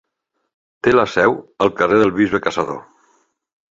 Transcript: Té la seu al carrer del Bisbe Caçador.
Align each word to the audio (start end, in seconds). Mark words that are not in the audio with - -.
Té 0.87 0.95
la 0.95 1.05
seu 1.17 1.37
al 1.67 1.73
carrer 1.83 2.03
del 2.03 2.17
Bisbe 2.19 2.45
Caçador. 2.51 2.85